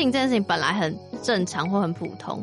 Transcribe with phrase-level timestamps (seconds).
[0.00, 2.42] 性这件事情本来很正常或很普通，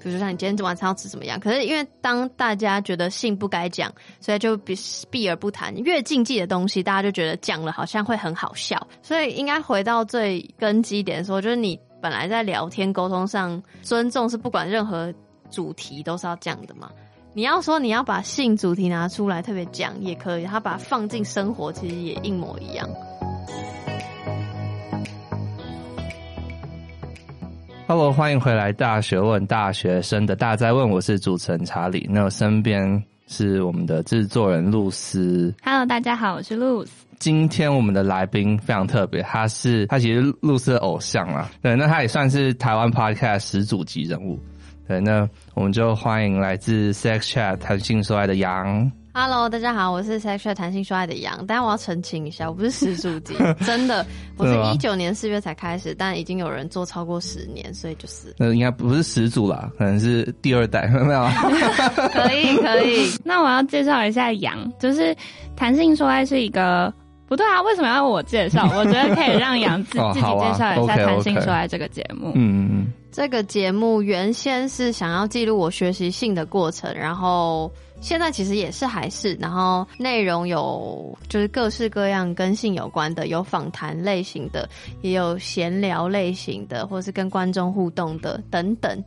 [0.00, 4.74] 比如说像你今天晚餐要吃什么样，可是因为当大家觉得性不该讲，所以就避
[5.10, 5.74] 避而不谈。
[5.76, 15.12] 越禁忌的东西，大家就觉得讲了好像会很好笑，所以应该回到最根基点说，就是你本来在聊天沟通上，尊重是不管任何
[15.50, 16.90] 主题都是要讲的嘛。
[17.34, 22.88] 你要说你要把性主题拿出来特别讲也可以，他把它放进生活其实也一模一样。
[27.86, 32.08] Hello，欢迎回来，大学问大学生的大灾问，我是主持人查理。
[32.10, 35.54] 那我身边是我们的制作人露丝。
[35.62, 37.06] Hello，大家好，我是露丝。
[37.18, 44.40] 今天我们的来宾非常特别，他是他其实露丝的偶像啦，对，那他也算是台湾 Podcast 始祖级人物。
[44.88, 48.90] 对，那我们就欢迎来自 Sex Chat 谈性说爱的杨。
[49.16, 51.46] Hello，大家好，我是 Chat 谈性说爱的杨。
[51.46, 53.32] 但我要澄清一下，我不是始祖级，
[53.64, 54.04] 真的，
[54.36, 61.28] 我是一九年四月才开始，但已经有人做超过十年，所以就是那应该不是始祖啦，可能是第二代， 没有？
[62.10, 63.08] 可以，可以。
[63.24, 65.16] 那我要介绍一下杨，就是
[65.54, 66.92] 谈性说爱是一个
[67.28, 67.62] 不对啊？
[67.62, 68.68] 为什么要我介绍？
[68.74, 72.32] 我觉得可以让杨自、哦、自己介绍一下谈性说爱这个节目。
[72.34, 72.92] 嗯嗯嗯。
[73.12, 77.70] 这个节目原先是想要记录我学习性的过程，然后
[78.04, 84.68] 现在其实也是还是，然后内容有就是各式各样跟性有关的，有访谈类型的，
[85.00, 89.02] 也有闲聊类型的，或是跟观众互动的等等，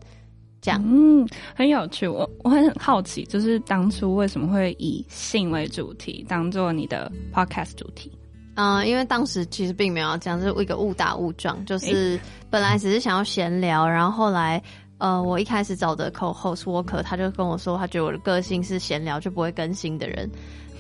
[0.61, 0.83] 这样。
[0.83, 2.07] 嗯，很有趣。
[2.07, 8.11] 我我很好奇，就是当初为什么会以性为主题当做你的 podcast 主题？
[8.55, 14.59] 嗯，因为当时其实并没有要这样，就是一个误打误撞，就是本来只是想要闲聊，然后后来，
[14.97, 20.29] 呃，我一开始找的 co-host Walker，他就跟我说，他觉得我的个性是闲聊就不会更新的人。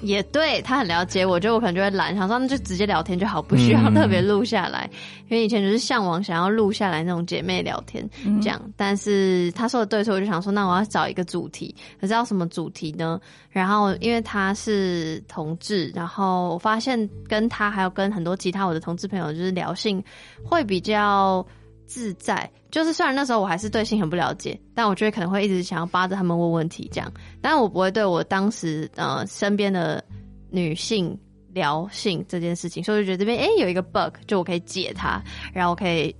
[0.01, 4.87] 也对，他很了解我，觉得我可能就会懒，想说那就直接聊天就好，不需要特别录下来。
[4.93, 4.97] 嗯、
[5.29, 8.07] 因为以前就是向往想要录下来那种姐妹聊天
[8.39, 13.19] 这样，嗯、但是他说的对，所以我就想说，那我要找一个主题，可是要什么主题呢？
[13.49, 20.03] 然后因为他是同志，然后我发现跟他还有跟很多其他我的同志朋友就是聊性
[20.43, 21.43] 会比较
[21.87, 22.49] 自在。
[22.69, 27.11] 就是虽然那时候我还是对性很不了解，但我觉得可能会一直想要扒着他们问问题这样，
[27.41, 30.03] 但我不会对我当时呃身边的
[30.51, 31.17] 女性
[31.53, 35.19] 聊性这件事情，所以我就觉得这边诶、有一个 bug，就我可以解它，
[35.53, 36.15] 然后我可以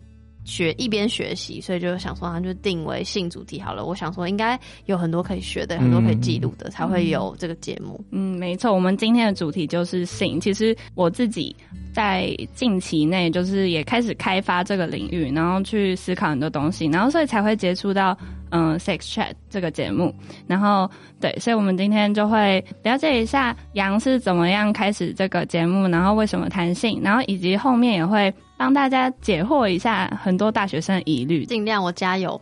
[0.48, 3.86] 学一边学习，所以就想说，它就定为性主题好了。
[3.86, 8.04] 我想说应该有很多可以学的，很多可以记录的，嗯、才会有这个节目。
[8.12, 10.40] 嗯，没错，我们今天的主题就是性。
[10.40, 11.56] 其实我自己。
[11.94, 18.16] 在近期内，就是也开始开发这个领域，然后去思考很多东西，然后所以才会接触到
[18.52, 20.14] 嗯 Sex Chat 这个节目，
[20.46, 20.88] 然后
[21.20, 32.40] 对，所以我们今天就会了解一下杨是怎么样开始这个节目，然后为什么谈性，然后以及后面也会帮大家解惑一下很多大学生的疑虑，尽量我加油。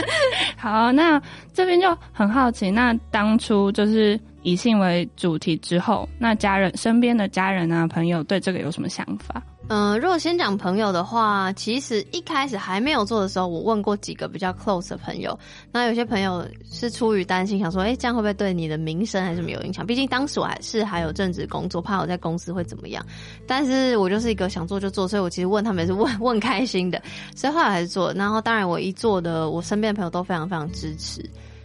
[0.58, 1.22] 好，那
[1.54, 4.20] 这边就很好奇，那当初就是。
[4.44, 9.40] 以性为主题之后，那家人身边的家人啊朋友对这个有什么想法？
[9.74, 15.38] 嗯、如果先讲朋友的话，其实一开始还没有做的时候，我问过几个比较 close 的朋友，
[15.72, 19.86] 那有些朋友是出于担心，想说，哎、这样会不会对你的名声还是什么有影响？
[19.86, 23.02] 毕竟当时我还是还有正职工作，怕我在公司会怎么样。
[23.46, 27.00] 但是我就是一个想做就做，所以我其实问他们也是问 问开心的，
[27.34, 28.12] 所以后来还是做。
[28.12, 31.24] 然后当然我一做的，我身边的朋友都非常非常支持。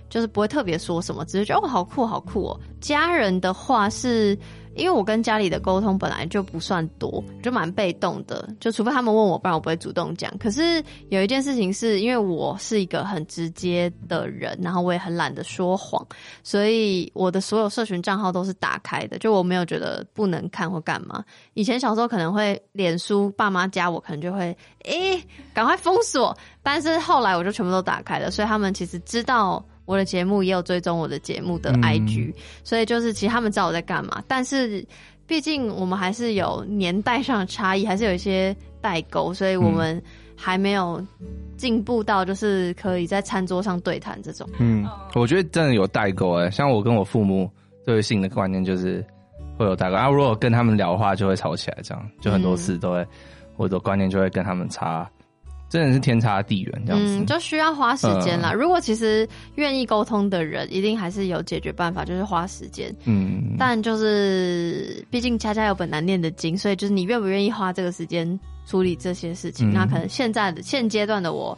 [0.09, 2.59] 就是不会特别说什么，只是觉得哦，好酷好酷哦。
[2.79, 4.37] 家人的话是
[4.75, 8.47] 因为我跟家里的沟通本来就不算多，就蛮被动的。
[8.59, 10.31] 就除非他们问我，不然我不会主动讲。
[10.37, 16.05] 可是有一件事情是因为我是一个很直接的人，然后我也很懒得说谎，
[16.43, 19.17] 所以我的所有社群账号都是打开的。
[19.17, 21.25] 就我没有觉得不能看或干嘛。
[21.55, 25.19] 以前小时候可能会脸书爸妈加我，可能就会诶
[25.55, 26.37] 赶快封锁。
[26.61, 29.65] 但是后来我就全部都打开了，所以他们其实知道。
[29.87, 34.85] 我的节目也有追踪我的节目的 IG，、嗯、所以就是其实他们知道我在干嘛，但是
[35.25, 39.99] 毕竟我们还是有年代上的差异，还是有一些代沟，所以我们
[40.35, 41.01] 还没有
[41.55, 44.45] 进步到就是可以在餐桌上对谈这种。
[44.59, 44.85] 嗯，
[45.15, 47.49] 我觉得真的有代沟哎，像我跟我父母
[47.85, 49.03] 对性的观念就是
[49.57, 53.07] 会有代沟，然后如果跟他们聊的话就会吵起来，这样就很多事都会、嗯、
[53.55, 55.09] 我的观念就会跟他们差。
[55.69, 58.51] 真的是天差地远，这样子，嗯，就需要花时间啦。
[58.53, 62.93] 嗯、如果其实愿意沟通的人，一定还是有解决办法，就是花时间。
[63.05, 69.69] 嗯，但就是毕竟家家有本难念的经，所以就是你愿不愿意花这个时间处理这些事情？
[69.71, 71.57] 嗯、那可能现在的现阶段的我，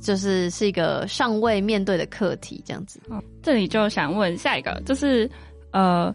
[0.00, 2.98] 就是是一个尚未面对的课题，这样子。
[3.42, 5.30] 这里就想问下一个，就是
[5.70, 6.14] 呃。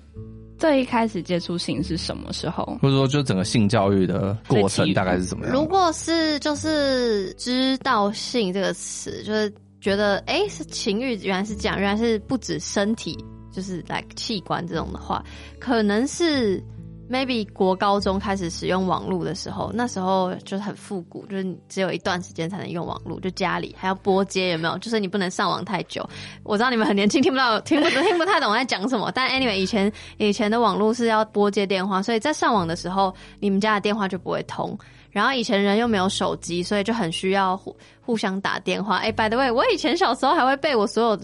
[0.59, 2.77] 最一开始接触性是什么时候？
[2.81, 5.53] 或者说，就整个性教育的过程大概是怎么样？
[5.53, 13.17] 如果是就是知道性这个词，就是觉得哎、欸，是情欲，原来是这样，原来是不止身体，
[13.51, 15.23] 就是来、like、器官这种的话，
[15.59, 16.63] 可能是。
[17.09, 24.77] Maybe 国高中开始使用网络的时候，那时候就是很复古，就是只有一段时间才能用网络，就家里还要拨接，有没有？
[24.77, 26.07] 就是你不能上网太久。
[26.43, 29.11] 我知道你们很年轻，听不到，听不 听不太懂我在讲什么。
[29.13, 34.77] 但 anyway，以前以前的网络是要拨接电话，所以在上网的时候，你们家的电话就不会通。
[35.11, 38.97] 然后以前人又没有手机，所以就很需要互互相打电话。
[38.97, 41.19] 哎、，by the way，我以前小时候还会背我所有。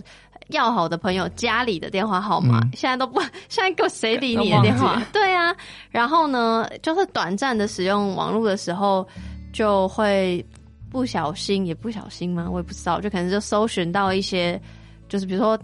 [0.50, 3.20] 要好的朋友家里的电话号码，嗯、现在都不，
[3.50, 5.02] 现在给谁理你的电话？
[5.12, 5.56] 对啊，
[5.90, 9.08] 然后呢，就是短暂的使用网络的时候，
[9.52, 10.46] 就会
[10.92, 12.48] 不小心，也不小心吗？
[12.50, 14.60] 我也不知道，就可能就搜寻到一些，
[15.10, 15.58] 就是比如说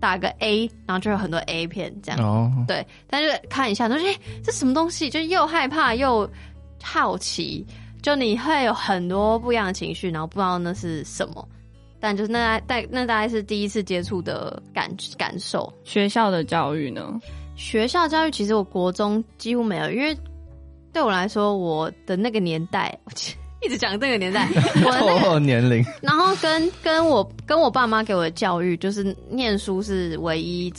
[0.00, 2.20] 打个 A，然后就有很多 A 片这样。
[2.20, 5.08] 哦，对，但是看一下，都是哎，这什么东西？
[5.08, 6.28] 就又害怕又
[6.82, 7.64] 好奇，
[8.02, 11.48] 就你会有很多不一样的情绪，然后不知道那是什么。
[12.00, 15.72] 但就是那大那大概是第一次接触的感感受。
[15.84, 17.20] 学校的教育呢？
[17.56, 20.16] 学校教育其实我国中几乎没有，因为
[20.92, 23.10] 对我来说，我的那个年代，我
[23.66, 24.48] 一直讲这个年代，
[24.84, 25.84] 我的、那个、年龄。
[26.00, 30.72] 然后跟跟我跟我爸妈给我的教育，就是念书是唯一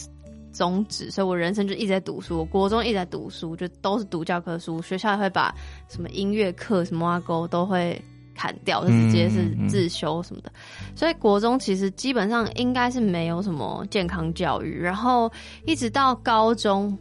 [0.53, 2.37] 宗旨，所以我人生就一直在读书。
[2.37, 4.81] 我国中一直在读书，就都是读教科书。
[4.81, 5.53] 学校也会把
[5.89, 8.01] 什么音乐课什么挖沟都会。
[8.39, 10.49] 砍掉，就直接是自修什么的，
[10.95, 15.29] 所以国中其实基本上应该是没有什么健康教育，然后
[15.65, 16.97] 一直到高中，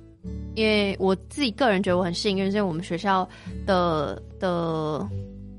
[0.57, 3.29] 因为我自己个人觉得我很幸运，所以我们学校
[3.65, 5.07] 的的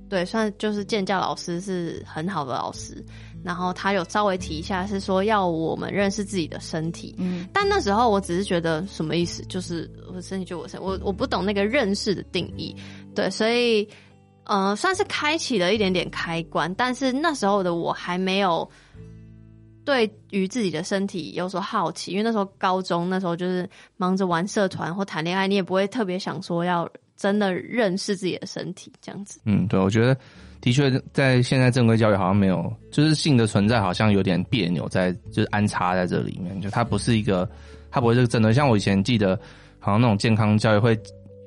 [0.10, 3.02] 对，算就是建教老师是很好的老师，
[3.42, 12.76] 然后他有稍微提一下，是说要我们认识自己的身体，嗯，但那时候我只是觉得什么意思，就是我身体就我身，我我不懂那个认识的定义，
[13.16, 13.88] 对，所以。
[14.50, 18.68] 呃，算是开启了一点点开关，但是那时候的我还没有
[19.86, 29.40] 对于自己的身体有所好奇，因为那时候高中，那时候就是忙着玩社团或谈恋爱，你也不会特别想说要真的认识自己的身体这样子。
[29.46, 30.18] 嗯，对，我觉得
[30.60, 37.48] 的确在现在正规教育好像没有，就是性的存在好像有点别扭，在就是安插在这里面，就它不是一个，
[37.92, 38.52] 它不会是真的。
[38.52, 39.40] 像我以前记得，
[39.78, 41.00] 好像那种健康教育会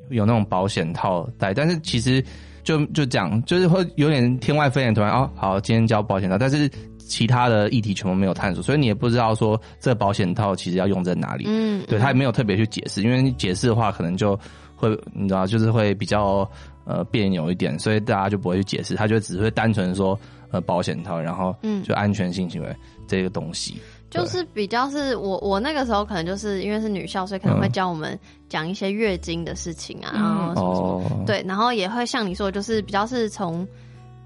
[0.08, 2.25] 有那种保险套带，但是其实。
[2.62, 11.44] 就就讲，就是会有点天外飞仙，突然哦，好，今天交保险套，但是其他的议题全部没有探索，所以你也不知道说这保险套其实要用在哪里。
[11.46, 14.38] 嗯，对，他也没有特别去解释，因为你解释的话，可能就
[14.76, 16.48] 会你知道，就是会比较
[16.84, 20.18] 呃别扭一点，所以大家就不会去解释，他就只会单纯说
[20.50, 22.76] 呃保险套，然后嗯，就安全性行为
[23.06, 23.74] 这个东西。
[24.12, 28.18] 就是比较是我我那个时候可能就是因为是女校，所以可能会教我们
[28.48, 33.66] 讲一些月经的事情啊，嗯、然后什么什么、哦、对，然后也会像你说的，就是比较是从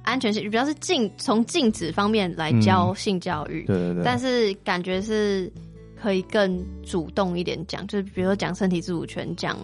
[0.03, 5.51] 安全性，比较是禁从禁止方面来教性教育，嗯、对对对，但是感觉是
[6.01, 9.57] 可以更主动一点讲，就是比如说讲身体自主权，讲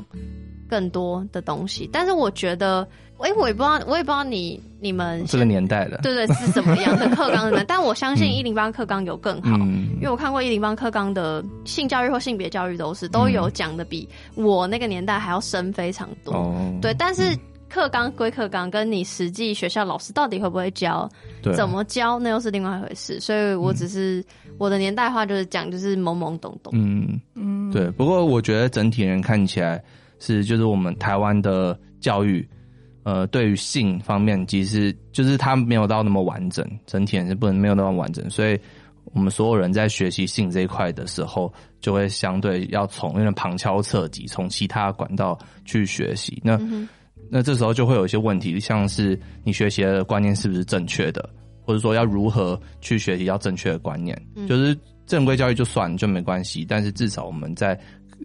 [0.69, 2.87] 更多的东西，但是我觉得。
[3.23, 7.65] 哎、欸，我也不知道，我也不知道你你们这个年代的，对对，是怎么样的课纲的？
[7.69, 16.35] 但我相信一零八课纲有更好，嗯、因为我看过一零八课纲的性教育或性别教育都是都有讲的比我那个年代还要深非常多。
[16.35, 17.39] 嗯、对，但是
[17.69, 21.09] 课纲归课纲，跟你实际学校老师到底会不会教，
[21.55, 23.21] 怎么教，那又是另外一回事。
[23.21, 26.73] 所以我只是、嗯、我的年代话就是讲就是懵懵懂懂。
[26.75, 27.89] 嗯嗯，对。
[27.93, 29.83] 不过我觉得整体人看起来
[30.19, 32.47] 是就是我们台湾的教育。
[33.05, 38.57] 呃，对于性方面，其实就是它没有到那么完整，整体也是不能没有那么完整，所以
[39.07, 46.41] 我们所有人在学习性这一块的时候，就会相对要从那种旁敲侧击，从其他管道去学习。
[46.45, 46.89] 那、嗯、
[47.29, 51.29] 那这时候就会有一些问题，像是你学习的观念是不是正确的，
[51.65, 57.77] 或者说要如何去学习要正确的观念，嗯、就是正规教育就算就没关系，但是至少我们在。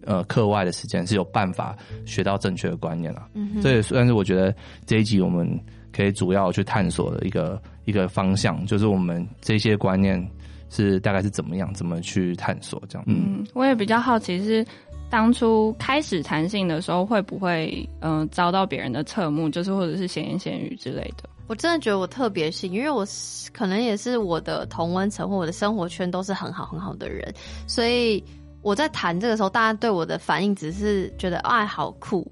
[0.06, 1.76] 呃，课外的时间是有办法
[2.06, 3.28] 学到正确的观念了。
[3.34, 4.54] 嗯哼，这也算是我觉得
[4.86, 5.48] 这一集我们
[5.92, 10.24] 可以主要去探索的一个一个方向，就是我们这些观念
[10.70, 13.04] 是大概是怎么样，怎么去探索这样。
[13.06, 14.64] 嗯，我也比较好奇是
[15.10, 21.28] 当初开始弹性的时候，会不会嗯、呃、遭到别人的侧目，就是或者是闲言闲语之类的。
[21.46, 23.06] 我真的觉得我特别幸运，因为我
[23.52, 27.32] 可能也是我的同温层或我的生活圈都是很好很好的人，
[27.66, 28.22] 所以。
[28.62, 32.30] 我在谈这个时候，大家对我的反应只是觉得“哎，好酷”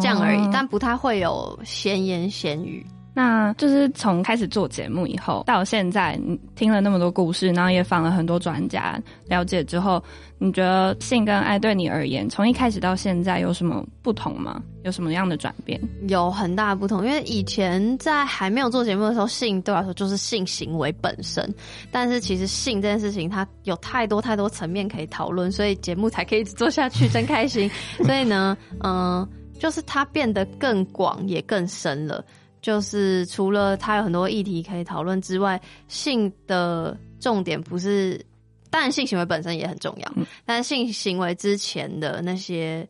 [0.00, 2.86] 这样而已，但不太会有闲言闲语。
[3.20, 10.02] 那就是从开始做节目以后到现在，你听了那么多故事，然后也访了很多专家，了解之后，
[10.38, 14.62] 你觉得性跟爱对你而言，从一开始到现在有什么不同吗？
[14.84, 15.78] 有什么样的转变？
[16.08, 21.54] 有很大不同，因为以前在还没有做节目的时候，性对我来说就是性行为本身，
[21.90, 27.70] 但是其实性这件事情它有太多太多层面可以讨论，所以节目才可以一直做下去，真开心。
[28.02, 32.24] 所以呢，嗯、就是它变得更广也更深了。
[32.60, 38.24] 就是除了它有很多议题可以讨论之外，性的重点不是，
[38.70, 40.12] 当然性行为本身也很重要，
[40.44, 42.86] 但是性行为之前的那些，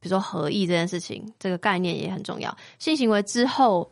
[0.00, 2.56] 比如说合意这件事情，这个概念也很重要。
[2.78, 3.90] 性行为之后，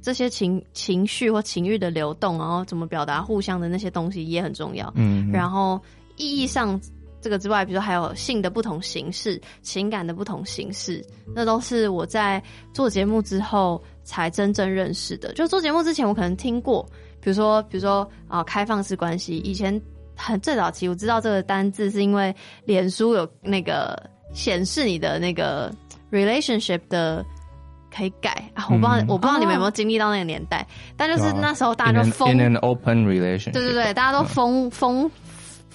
[0.00, 4.92] 这些情情绪或情欲的流动，然后怎么表达互相的那些东西也很重要。
[4.96, 5.80] 嗯，然后
[6.16, 6.80] 意义上。
[7.22, 13.78] 这个之外，比如说还有性的不同形式、情感的不同形式，那都是我在做节目之后
[14.10, 15.32] 才真正认识的。
[15.34, 16.84] 就做节目之前，我可能听过，
[17.20, 19.36] 比如说，比如说啊、呃，开放式关系。
[19.38, 19.80] 以前
[20.16, 23.96] 很最早期，我知道这个单字是因为脸书有那个
[24.34, 25.72] 显示你的那个
[26.10, 27.24] relationship 的
[27.94, 28.66] 可以改啊。
[28.68, 35.06] 我不知道，嗯、我不知道你们有没有经历到那个年代，但就是那时候大家就疯 in an open relationship，对对对，大家都疯疯。
[35.06, 35.10] 嗯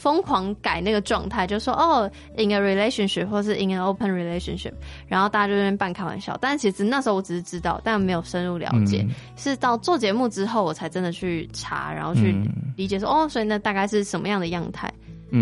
[0.06, 2.08] 疯狂改那个状态，就说哦
[2.38, 4.74] ，in a relationship 或是 in an open relationship，
[5.08, 6.38] 然后大家就在那边半开玩笑。
[6.40, 9.04] 但其实那时候我只是知道，但没有深入了解。
[9.04, 12.40] 嗯、是到做节目之后，我才真的去查，然后去
[12.76, 14.94] 理解说，嗯、哦，所以那大概是什么样的样态。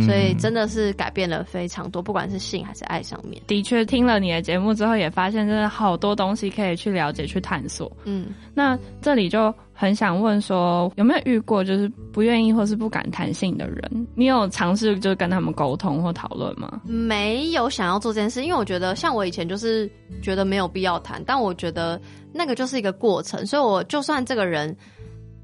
[0.01, 3.41] 所以真的是改变了非常多，不管是性还是爱上面。
[3.47, 7.91] 的确，听了你的节目之后，也发现真的好多东西可以去了解、去探索。
[8.05, 14.07] 嗯，那这里就很想问说，有没有遇过就是不愿意或是不敢谈性的人？
[14.15, 16.81] 你有尝试就是跟他们沟通或讨论吗？
[16.85, 19.89] 没有想要做这件事，因为我觉得像我以前就是
[20.21, 21.99] 觉得没有必要谈，但我觉得
[22.31, 24.75] 那个就是一个过程，所以我就算这个人，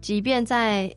[0.02, 0.90] 即便在。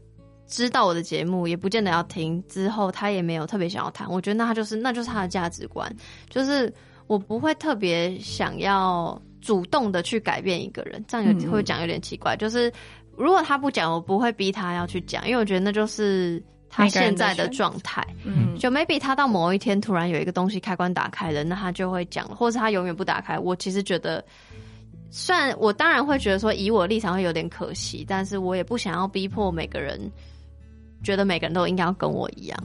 [0.53, 4.07] 知道我的节目也不见得要听，之后他也没有特别想要谈。
[4.11, 5.91] 我觉得那他就是那就是他的价值观，
[6.29, 6.71] 就是
[7.07, 12.37] 我不会特别想要主动的去改变一个人，这样有会讲有点奇怪。
[12.37, 12.71] 嗯、就是
[13.17, 18.07] 如果他不讲，我不会逼他要去讲，因为我觉得那就是他现在的状态。
[18.23, 23.39] 嗯，就 maybe 他到某一天突然有一个东西开关打开了，那他就会讲，或是他永远不打开。
[23.39, 24.23] 我其实觉得，
[25.11, 29.99] 虽然我当然会觉得说以我的立场会有点可惜，但是我也不想要逼迫每个人。
[31.03, 32.59] 觉得每个人都应该要跟我一样。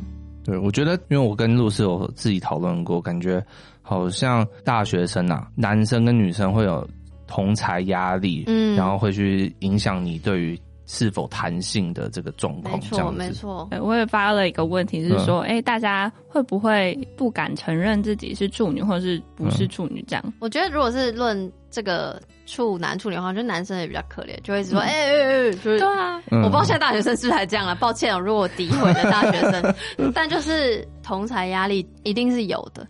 [0.44, 3.44] 对，我觉得，因为我跟露丝有自己讨论过，感觉
[3.82, 6.88] 好像大学生啊，男生跟女生会有
[7.28, 12.80] 同才压力，嗯，然后会去影响你对于是否弹性的这个状况。
[12.80, 13.70] 没错，没错。
[13.82, 20.02] 我也发了一个问题，是说，哎、嗯，大家会不会不敢承认自己是处女，或者是不是处女？
[20.08, 20.34] 这样、嗯？
[20.40, 22.22] 我觉得，如果是论这个。
[22.50, 29.76] 处男处女的话，就男生也比较可怜，就会一直说，哎哎哎，就是对啊，我不知道现在大学生是不是还这样了，抱歉哦，如果我诋毁了大学生，
[30.16, 32.88] 但就是同才压力一定是有的。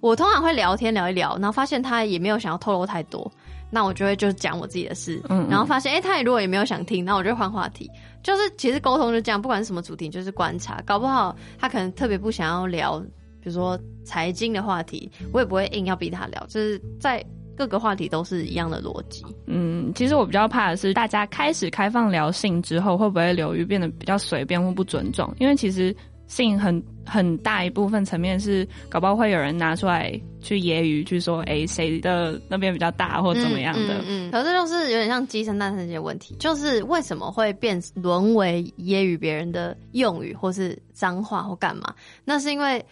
[0.00, 3.30] 我通常会聊天聊一聊，然后发现他也没有想要透露太多，
[3.70, 7.88] 那我就会就讲我自己的事，嗯，然后发现哎、欸，他也如果也没有想听，那我就换话题。
[8.24, 12.98] 就是其实沟通就这样，不管是什么主题，就是观察，搞不好他可能特别不想要聊，
[13.40, 17.24] 比如说财经的话题，我也不会硬要逼他聊，就是在。
[17.56, 19.24] 各个话题都是一样的逻辑。
[19.46, 25.34] 嗯，其实我比较怕的是，大家开始开放聊性之后，会不会流于变得比较随便或不尊重？
[25.40, 25.94] 因为其实
[26.26, 30.10] 性很很大一部分层面是，搞不好会有人拿出来
[30.40, 33.98] 去揶揄，去说，哎，谁的那边比较大或怎么样的。
[33.98, 41.94] 嗯，嗯，嗯，可是就是有点像鸡生蛋生这些问题，就是为什么会变沦为揶揄别人的用语，或是脏话或干嘛？
[42.24, 42.84] 那是因为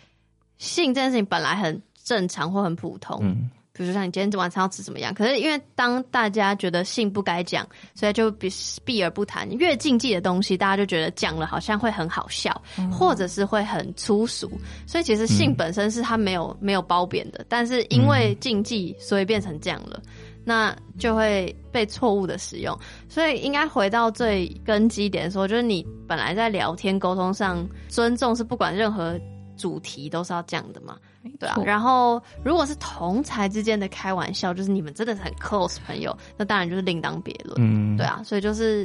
[0.59, 3.18] 性这件事情本来很正常或很普通。
[3.21, 3.50] 嗯。
[3.76, 5.12] 比如说像你今天晚餐要吃什么样？
[5.12, 8.49] 可是因为当大家觉得性不该讲，所以就避
[8.85, 9.50] 避而不谈。
[9.59, 14.49] 越禁忌的东西，大家就觉得讲了好像会很好笑，嗯、或者是会很粗俗。
[14.87, 20.00] 所以其实性本身是它没有、嗯、没有褒贬的，但是因为禁忌，所以变成这样了，
[20.45, 22.78] 那就会被错误的使用。
[23.09, 29.19] 所以应该回到最根基点说，就是你本来在聊天沟通上，尊重是不管任何
[29.56, 30.96] 主题都是要这样的嘛。
[31.38, 37.56] 对啊，然后如果是同才之间的开玩笑，就是你们真的是很 close 朋友，那当然就是另当别论。
[37.58, 38.84] 嗯，对啊，所以就是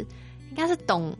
[0.50, 1.14] 应该是懂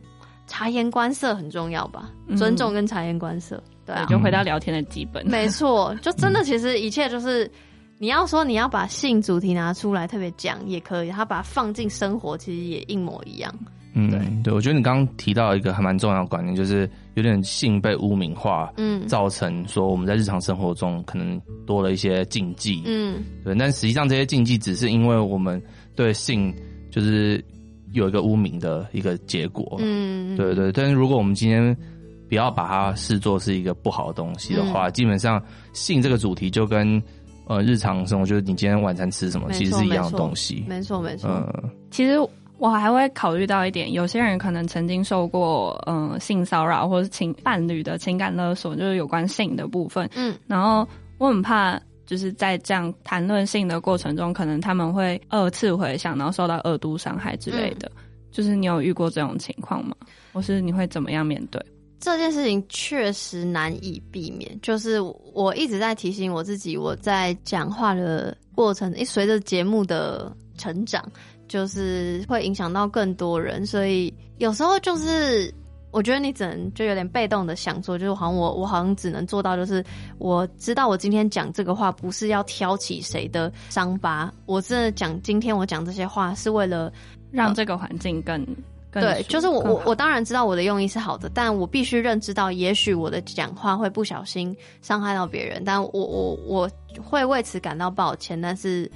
[0.46, 3.62] 察言观色很重要吧，嗯、尊重跟察言观色。
[3.84, 5.26] 对啊，就回到聊天的基本。
[5.26, 7.50] 没错， 就真的其实一切就是
[7.98, 13.54] 你要说你要把性主题拿出来特别讲也可以，他把它放进生活其实也一模一样。
[13.92, 16.88] 嗯，对，对，我觉得你刚刚提到一个还蛮重要的观念，就是
[17.20, 25.62] 有点性被污名化，嗯，造成说我们在日常生活中可能多了一些禁忌，嗯，对，但实际上这些禁忌只是因为我们
[25.94, 26.54] 对性
[26.90, 27.44] 就是
[27.92, 29.76] 有一个污名的一个结果。
[29.80, 30.72] 嗯，对对。
[30.72, 31.76] 但是如果我们今天
[32.28, 37.02] 不要把它视作是一个不好的东西的话，嗯、基本上性这个主题就跟
[37.46, 40.64] 呃日常生活，就是你今天晚餐吃什么，其实是一样的东西。
[40.66, 41.28] 没错没错。
[41.28, 42.16] 嗯，其实
[42.60, 50.08] 我还会考虑到一点，有些人可能曾经受过嗯、呃、性骚扰，或是情伴侣的情感勒索，就是有关性的部分。
[50.14, 50.86] 嗯，然后
[51.18, 51.80] 我很怕。
[52.06, 57.88] 就是在这样谈论性的过程中，可能他们会二次回想，然后受到二度伤害之类的。
[57.94, 58.02] 嗯、
[58.32, 59.94] 就是你有遇过这种情况吗？
[60.32, 61.64] 或是你会怎么样面对？
[62.00, 64.50] 这件事情确实难以避免。
[64.60, 65.00] 就是
[65.32, 71.08] 我一直在提醒我自己，我在讲话的过程，诶，随着节目的成长，
[71.50, 75.52] 就是会影响到更多人，所以有时候就是。
[75.92, 79.84] 我觉得你只能就有点被动的想说，就是好像我我好像只能做到，就是
[80.18, 86.92] 我知道我今天讲这个话不是要挑起谁的伤疤，我真的讲今天我讲这些话是为了
[87.32, 88.46] 让这个环境更、
[88.92, 96.70] 对，就是我我我当然知道我的用意是好的，但我必须认知到，也许我的讲话会不小心伤害到别人，但我我我
[97.02, 98.88] 会为此感到抱歉，但是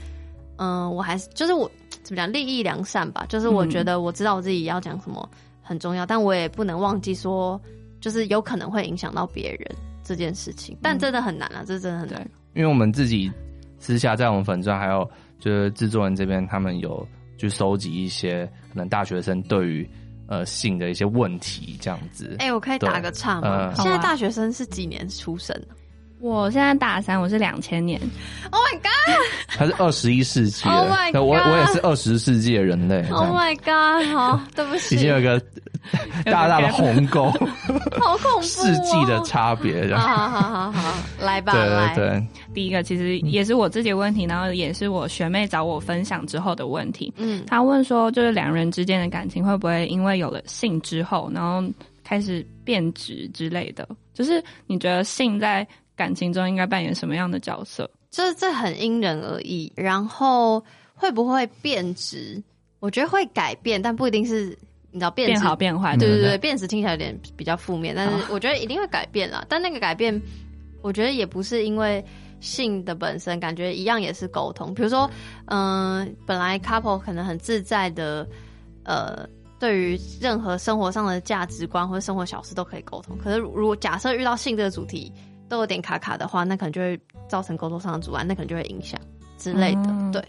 [0.58, 1.68] 嗯、呃，我还是就是我
[2.04, 5.28] 怎么讲，利益良善吧，就是我觉得我知道我自己要讲什么。
[5.66, 7.58] 很重要，但我也不能忘记说，
[7.99, 10.76] 就是有可能会影响到别人这件事情。
[10.82, 12.20] 但真的很难啊，嗯、这真的很难。
[12.52, 13.32] 因为我们自己
[13.78, 17.08] 私下在我们粉专，还有就是制作人这边，他们有
[17.38, 19.88] 去收集一些可能大学生对于
[20.26, 22.37] 呃性的一些问题这样子。
[22.40, 23.73] 哎、欸，我可以打个岔吗？
[23.75, 25.68] 呃、现在大学生是几年出生的？
[26.25, 28.00] 我现在大三，我是两千年。
[28.50, 29.21] Oh my god！
[29.47, 30.66] 他是二十一世纪。
[30.66, 31.21] Oh my god！
[31.21, 33.07] 我我也是二十世纪的人类。
[33.11, 34.11] Oh my god！
[34.11, 34.95] 好， 对不起。
[34.95, 35.38] 已经有一个
[36.25, 37.25] 大大的鸿沟，
[38.00, 38.43] 好恐怖、哦。
[38.43, 39.95] 世纪的差别。
[39.95, 42.09] 好好好好，来吧，对对。
[42.09, 47.12] 对，第一个其实也是我自己的问题，然后也是我学妹找我分享之后的问题。
[47.19, 51.62] 嗯，她问说，就是两人之间的感情会不会因为有了性之后，然后
[52.02, 53.87] 开始变质之类的？
[54.14, 57.88] 就是你觉得性在感情中应该扮演什么样的角色？
[58.10, 59.72] 就是这很因人而异。
[59.74, 62.42] 然后会不会变质？
[62.80, 64.56] 我觉得会改变，但不一定是
[64.90, 65.97] 你知道变质变好变坏。
[65.97, 69.45] 对对对，变质听起来有点比较负面，但是我觉得一定会改变啦。
[69.49, 70.21] 但那个改变，
[70.82, 72.04] 我觉得也不是因为
[72.40, 74.75] 性的本身，感觉一样也是沟通。
[74.75, 75.10] 比如说，
[75.47, 78.28] 嗯、呃，本来 couple 可能很自在的，
[78.84, 79.26] 呃，
[79.58, 83.16] 对于任何生活上的价值观或者生活小事都可以沟通。
[83.16, 85.10] 可是如果假设遇到性这个主题，
[85.54, 89.00] 都有点卡卡的话，那可能就会造成沟通上的阻碍，那可能就会影响
[89.38, 89.82] 之类的。
[89.86, 90.21] 嗯、对，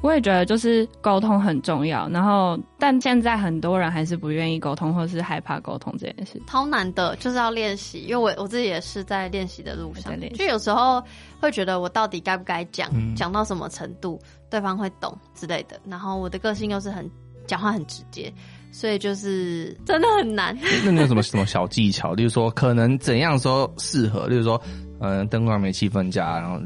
[0.00, 2.08] 我也觉得就是沟通很重要。
[2.08, 7.98] 然后，但现在很多人还是不愿意沟通，或是害怕沟通这件事，超难的，就是要练习。
[8.08, 10.18] 因为我我自己也是在练习的路上。
[10.30, 11.02] 就有时候
[11.38, 15.78] 会觉得我到底该不该讲，讲、嗯、到什么程度对方会懂之类的。
[15.84, 17.06] 然后我的个性又是很
[17.46, 18.32] 讲话很直接。
[18.74, 20.58] 所以就是真的很难。
[20.84, 22.12] 那你有什么什么小技巧？
[22.12, 24.26] 例如说，可能怎样说适合？
[24.26, 24.60] 例如说，
[25.00, 26.60] 嗯、呃，灯光没气氛加，然后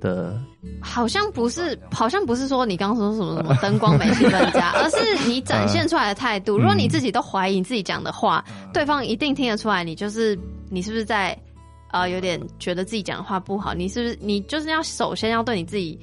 [0.00, 0.40] 的。
[0.80, 6.56] 好像不是，好像不是说你刚刚说什么什么灯光没气氛加， 而是你展现出来的态度。
[6.56, 9.82] 如果你自己都怀疑你自己讲的话，嗯、对方一定听得出来。
[9.82, 10.38] 你就是
[10.70, 11.36] 你是不是在
[11.90, 13.74] 呃有点觉得自己讲的话不好？
[13.74, 15.98] 你是不是你就是要首先要对你自己。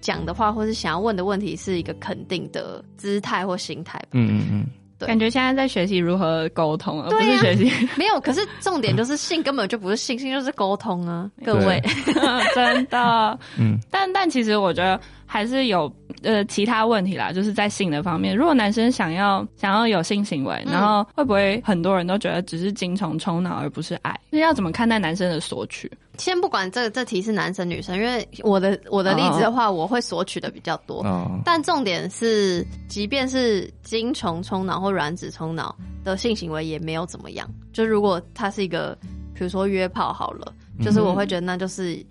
[0.00, 4.00] 讲的话，或是想要问的问题，是一个肯定的姿态或心态。
[4.12, 4.66] 嗯嗯嗯，
[4.98, 8.20] 对，感觉现在在学习如何沟通，而不是学习、啊、没有。
[8.20, 11.82] 可是 重点就是性根本就不是性，性就是沟通啊， 各位，
[12.54, 13.38] 真的。
[13.58, 24.18] 嗯，但但其实我觉得还是有呃其他问题啦，就是在性的方面，如果男生想要想要有性行为，然后会不会很多人都觉得只是精虫冲脑而不是爱？
[24.30, 25.90] 那要怎么看待男生的索取？
[26.20, 29.76] 先不管这这题是男生女生，因为我的我的例子的话，oh.
[29.78, 30.98] 我会索取的比较多。
[30.98, 31.26] Oh.
[31.44, 37.48] 但重点是，即便是精虫冲脑或卵子冲脑的性行为也没有怎么样。
[37.72, 38.96] 就如果他是一个，
[39.34, 42.04] 比如说约炮好了，就是我会觉得那就是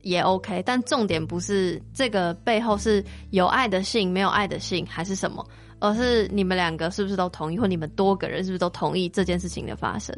[0.00, 0.62] 也 OK。
[0.64, 5.46] 但重点不是这个背后是有爱的性，没有爱的性还是什么，
[5.78, 10.16] 而是你们两个是不是都同意，或你们多个人是不是都同意这件事情的发生。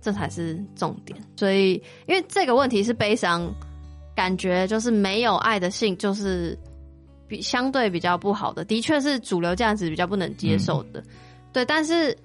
[0.00, 1.74] 这才是重点，所以
[2.06, 3.52] 因为这个问题是悲伤，
[4.14, 6.56] 感觉就是没有爱的性就是
[7.26, 11.04] 比相对比较不好的，的确是主流价值比较不能接受的，嗯、
[11.52, 11.64] 对。
[11.64, 12.16] 但是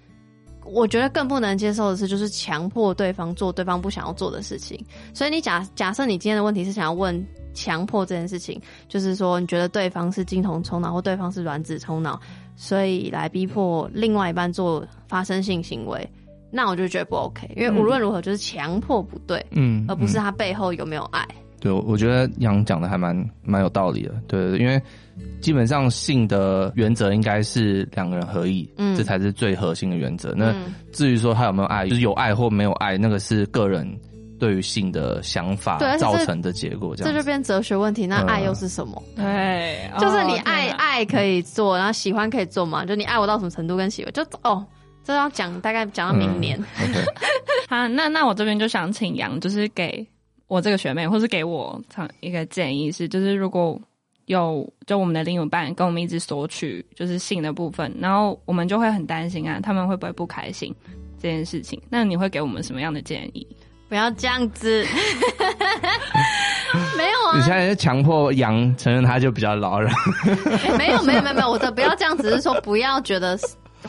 [0.65, 4.79] 我觉得更不能接受的是，就是强迫对方做对方不想要做的事情。
[5.13, 12.17] 所以你假假设你今天的问题是想要问强迫这件事情，就是说你觉得对方是精虫冲脑或对方是卵子冲脑，
[12.55, 16.09] 所以来逼迫另外一半做发生性行为。
[16.55, 21.27] 那我就觉得不 OK，因为无论如何就是强迫不对，嗯，而不是他背后有没有爱。
[21.59, 24.13] 对，我觉得杨讲的还蛮蛮有道理的。
[24.27, 24.79] 对对对，因为
[25.41, 30.33] 基本上性的原则应该是两个人合意，嗯，这才是最核心的原则。
[30.35, 30.53] 那
[30.91, 33.89] 至于说他有没有爱，就是有爱或没有爱，那个是个人
[34.37, 36.93] 对于性的想法造成的结果。
[36.93, 38.05] 这样，这就变哲学问题。
[38.05, 39.01] 那爱又是什么？
[39.15, 42.85] 嗯、对，就是你爱、哦、爱可以做，然后喜欢可以做嘛？
[42.85, 44.63] 就你爱我到什么程度跟喜欢，就哦。
[45.03, 46.57] 这要讲大概讲到明年。
[46.79, 47.05] 嗯 okay.
[47.69, 50.05] 好，那那我这边就想请杨，就是给
[50.47, 51.81] 我这个学妹，或是给我
[52.19, 53.79] 一个建议是，就是如果
[54.25, 60.73] 有就我们的另一半跟我们一直索取就是性的部分，然后我们就会很担心啊，他们会不会不开心
[61.19, 61.81] 这件事情？
[61.89, 63.45] 那你会给 我们什么样的建议？
[63.89, 64.85] 不要这样子，
[66.97, 67.37] 没有啊！
[67.37, 69.91] 你现在是强迫杨承认他就比较老了，
[70.77, 73.37] 没有没有没有没有，我的不要这样只，是说不要觉得。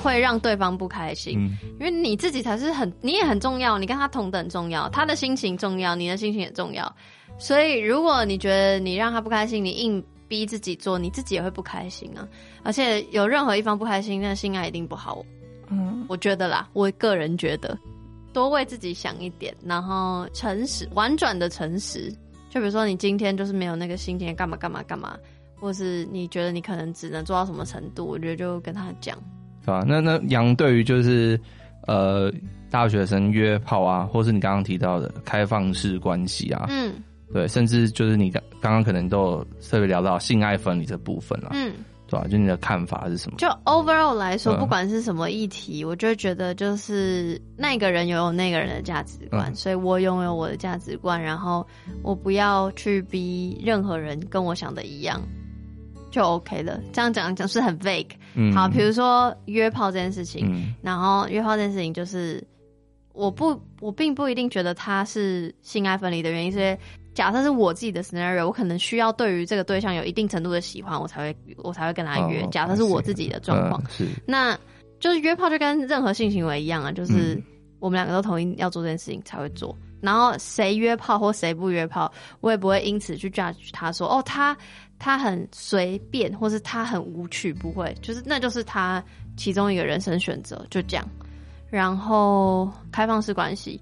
[0.02, 6.94] 会让对方不开心，嗯，因为你自己才是很，你也很重要，你跟他同等重要，他的心情重要，你的心情也重要。
[7.38, 12.28] 所以，如果你觉得你让他不开心，你硬逼自己做，你自己也会不开心啊。
[12.62, 15.24] 而且，有任何一方不开心，那性爱一定不好。
[15.68, 17.76] 嗯，我觉得啦，我个人觉得，
[18.32, 22.14] 多为自己想一点，然后诚实、婉转的诚实。
[22.50, 25.18] 就比如说，你今天就是没有那个心情，干嘛干嘛干嘛，
[25.58, 29.18] 或是你觉得你可能只能做到什么程度，我觉得就跟他讲。
[29.64, 29.82] 是吧？
[29.86, 31.40] 那那杨对于就是
[31.86, 32.30] 呃
[32.70, 36.92] 大学生约炮啊，或是你刚刚提到的开放式关系啊，嗯，
[37.32, 41.72] 对，甚至就是你刚刚刚可能都有特别聊到性爱分离这部分了，嗯，
[42.08, 42.26] 对吧？
[42.28, 43.38] 就你的看法是什么？
[43.38, 51.66] 就 overall 来说，不管是什么议题，嗯，我就觉得就是那个人拥有那个人的价值观，嗯，所以我拥有我的价值观，然后
[52.02, 55.20] 我不要去逼任何人跟我想的一样。
[56.14, 58.12] 就 OK 了，这样讲讲是很 vague。
[58.34, 62.40] 嗯，好，比如说约炮这件事情，嗯，然后约炮这件事情就是，
[63.12, 66.78] 我不，我并不一定觉得他是性爱分离的原因，是因为
[67.14, 72.42] 假设是我自己的 scenario，我可能需要对于这个对象有一定程度的喜欢，我才会我才会跟他约。
[72.42, 74.56] 哦，假设是我自己的状况，是，那
[75.00, 77.42] 就是约炮就跟任何性行为一样啊，就是
[77.80, 79.76] 我们两个都同意要做这件事情才会做。
[80.00, 84.56] 然后谁约炮或谁不约炮，我也不会因此去 judge 他说哦他。
[85.04, 89.04] 他很随便，或是他很无趣，不会，就是那就是他
[89.36, 91.06] 其中一个人生选择，就这样。
[91.68, 93.78] 然后开放式关系，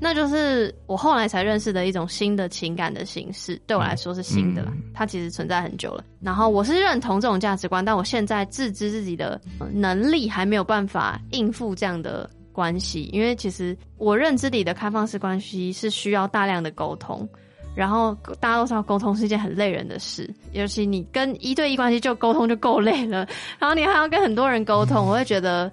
[0.00, 4.72] 那就是我后来才认识的一种新的情感的形式，对我来说是新的啦。
[4.92, 6.04] 它其实存在很久了。
[6.20, 9.40] 然后我是认同这种价值观，但我现在自知自己的
[9.72, 17.28] 能力还没有办法应付这样的关系，因为其实我认知里的开放式关系是需要大量的沟通。
[17.74, 23.26] 然后大家都知道沟通是一件很累人的事，尤其你跟一对一关系就沟通就够累了，
[23.58, 25.70] 然后你还要跟很多人沟通，我会觉得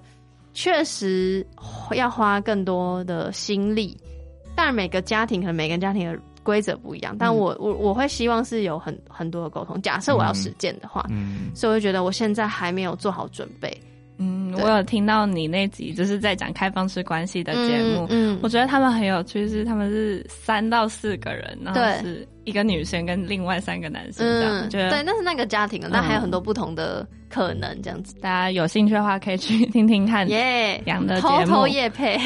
[0.54, 1.46] 确实
[1.94, 3.96] 要花更多的心力。
[4.54, 9.80] 当然每个家庭可能每个家庭的规则不一样，但我我我会希望是有很很多的沟通。
[9.80, 13.74] 假设我要实践的话，嗯，所以我就觉得我现在还没有做好准备。
[14.22, 32.16] 嗯，我有听到你那集就是在讲开放式关系的节目，嗯，嗯，我觉得他们很有趣，是他们是三到四个人，然后是一个女生跟另外三个男生这样，嗯，觉得对，那是那个家庭，那还有很多不同的可能这样子，大家有兴趣的话可以去听听看耶，杨的节目，偷偷夜配。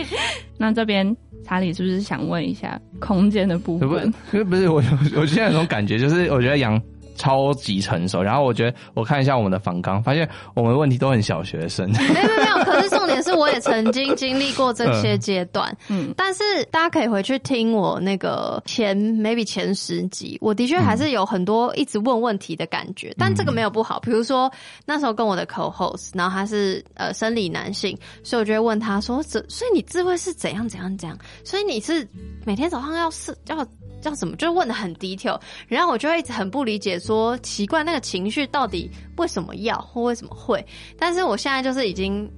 [0.56, 4.10] 那这边查理是不是想问一下空间的部分？
[4.30, 4.82] 不是，不是我，
[5.16, 6.80] 我现在有种感觉，就是我觉得杨。
[7.14, 11.90] 超级成熟，然后我觉得我看一下我们的访纲，发现我们的问题都很小学生。
[11.90, 24.00] 没有没有可是重点是我也曾经经历过这些阶段， 嗯，但是大家可以回去听我那个前 maybe 前十集，我的确还是有很多一直问问题的感觉，嗯、但这个没有不好。
[24.00, 24.50] 比如说
[24.86, 31.18] 那时候跟我的 co-host，然后他是呃生理男性，所以我就会问他说：“这所以你智慧是怎样怎样怎样？
[31.44, 32.06] 所以你是
[32.44, 33.66] 每天早上要是要。”
[34.02, 34.36] 叫什么？
[34.36, 40.62] 就问的很 detail，然后我就会一直很不理解，说奇怪那个情绪到底为什么要或为什么会？
[40.98, 42.30] 但是我现在就是已经，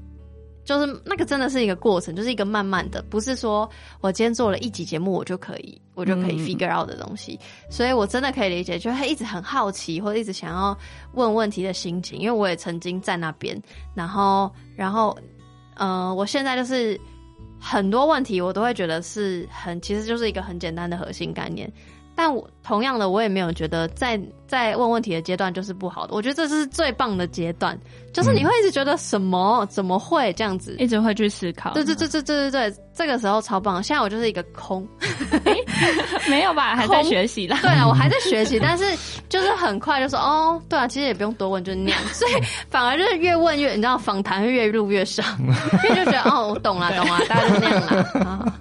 [0.64, 3.68] 就是那个真的是一个过程，就是一个慢慢的，不是说
[4.00, 7.40] 我今天做了一集节目我就可以，我就可以 figure out 的东西。
[7.42, 10.76] 嗯、所以我真的可以理解，就会一直很好奇或者一直想要
[11.14, 13.60] 问问题的心情，因为我也曾经在那边，
[13.94, 15.16] 然后，然后，
[15.76, 17.00] 呃，我现在就是。
[17.66, 21.72] 很多问题我都会觉得是很，其实就是一个很简单的核心概念。
[22.16, 26.14] 但我同样的，我也没有觉得在在问问题的阶段就是不好的。
[26.14, 27.78] 我觉得这是最棒的阶段，
[28.12, 31.72] 就是你会一直觉得什么、嗯、怎么会这样子，一直会去思考。
[31.72, 33.82] 对对对对对对对，这个时候超棒。
[33.82, 34.86] 现在我就是一个空，
[36.28, 36.76] 没有吧？
[36.76, 37.58] 还在学习啦。
[37.60, 38.84] 对啊，我还在学习，但是
[39.28, 42.00] 就是很快就说哦，对啊，其实也不用多问，就是那样。
[42.12, 42.32] 所以
[42.70, 48.60] 反而就是越问越，你知道，访谈会越录越少，因为就觉得哦，我懂了，懂了，大概就那样了。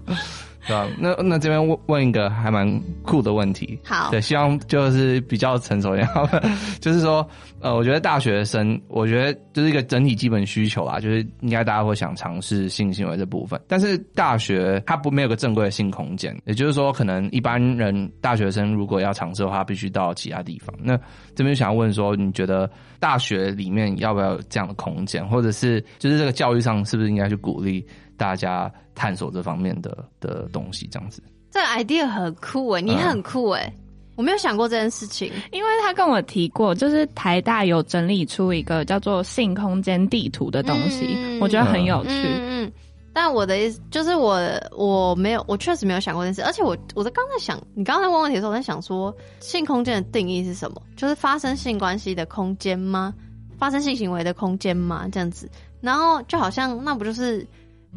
[0.68, 0.88] 对吧？
[0.98, 6.10] 那那这边问问一个还蛮酷的问题，好，对，希望就是比较成熟一点，
[6.80, 7.28] 就是说，
[7.60, 20.74] 呃，我觉得大学生，我觉得就是一个整体基本需求啊，就是应该大家会想尝试性行为这部分，但是大学它不没有个正规的性空间，也就是说，可能一般人大学生如果要尝试的话，必须到其他地方。
[20.82, 20.98] 那
[21.36, 27.86] 这边想要问说，你觉得大学里面要不要有这样的空间，或者是就是这个教育上是不是应该去鼓励？
[28.18, 31.22] 大家探索这方面的的东西，这样子，
[31.52, 33.84] 这个 idea 很酷哎，你很酷哎，嗯、
[34.16, 42.10] 我没有想过这件事情，因为他跟我提过，就是台大有整理出一个叫做性空间地图的东西，嗯、我觉得很有趣。
[42.10, 42.72] 嗯，嗯，
[43.14, 44.40] 但我的意思就是我
[44.72, 50.82] 我没有，我确实没有想过这件事，而且我我在刚才想，你刚才问问题的时候，我在想说，性空间的定义是什么？
[50.96, 53.14] 就是发生性关系的空间吗？
[53.58, 55.08] 发生性行为的空间吗？
[55.12, 55.50] 这样子，
[55.80, 57.48] 然后就好像那不就是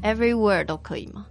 [0.03, 1.27] ？Everywhere 都可以吗？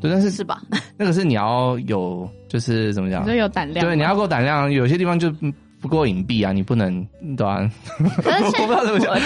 [0.00, 0.62] 对，但是是吧？
[0.96, 3.26] 那个是你要有，就是怎么讲？
[3.26, 3.84] 就有胆量。
[3.84, 4.70] 对，你要够胆量。
[4.70, 5.32] 有些地方就
[5.80, 7.04] 不够隐蔽啊，你不能
[7.36, 7.68] 对吧？
[8.22, 9.18] 可是 我不知道怎么讲。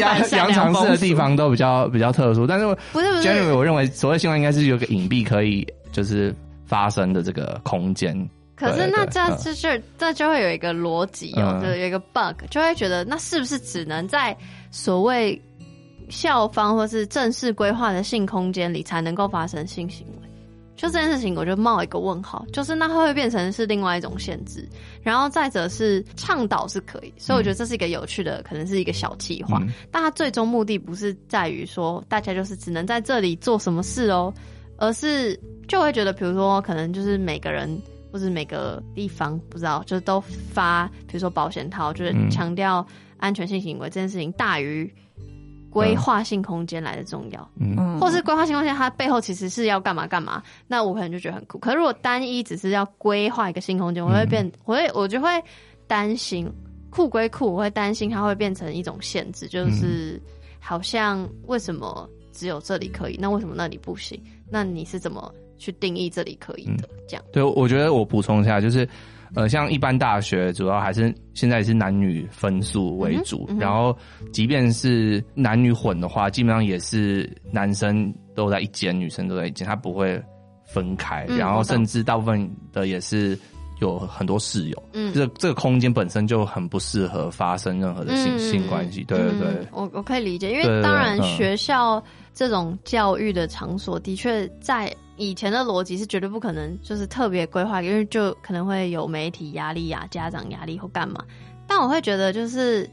[0.00, 3.28] 羊羊尝试的地方都比较比较特殊，但是不是不是。
[3.28, 6.34] Generally，我认为所谓性爱应该是有个隐蔽可以就是
[6.66, 8.28] 发生的这个空间。
[8.56, 14.36] 可是那这这这这就会有一个逻辑哦，就有一个 bug，就会觉得那是不是只能在
[14.72, 15.40] 所谓。
[16.08, 20.28] 校方或是正式规划的性空间里才能够发生性行为，
[20.76, 24.66] 就这件事情，我就冒一个问号，就是那会不会变成是另外一种限制？
[25.02, 29.58] 然后再者是倡导是可以，所以我觉得这是一个有趣的，可能是一个小计划。
[29.60, 34.32] 嗯、但它最终目的不是在于说大家就是只能在这里做什么事哦，
[34.76, 37.68] 而是就会觉得，比如说可能就是每个人
[38.12, 44.90] 或是每个地方不知道，就是都发，比如说保险套，就是强调安全性行为这件事情大于。
[45.78, 50.42] 规划性空间来的重要，嗯，或是规划性空间，它背后其实是要干嘛干嘛？
[50.66, 51.58] 那我可能就觉得很酷。
[51.58, 55.28] 可是如果单一只是要规划一个新空间，我会变，我会我就会
[55.86, 56.50] 担心，
[56.90, 60.20] 酷归酷，我会担心它会变成一种限制，就是
[60.60, 64.20] 好像为什么只有这里可以，那为什么那里不行？
[64.50, 66.88] 那你是怎么去定义这里可以的？
[67.08, 67.24] 这样？
[67.32, 68.88] 对，我觉得我补充一下，就是。
[69.34, 73.96] 呃，像一般大学主要还是现在是男女分数为主，嗯嗯、然后
[74.32, 80.22] 即便是男女混的话，基本上也是男生都在一间，女生都在一间，他不会
[80.64, 81.26] 分开。
[81.28, 83.38] 嗯、然后甚至大部分的也是
[83.80, 89.04] 有很多室友，嗯，这这个空间本身就很不适合发生任何的性、嗯、性关系。
[89.04, 94.90] 对对对，我我可以理解，因为当然学校这种教育的场所的确在。
[95.18, 101.24] 以前的逻辑是绝对不可能，就是特别规划，因为就可能会有媒体压力呀、啊、家长压力或干嘛。
[101.66, 102.88] 但我会觉得，就是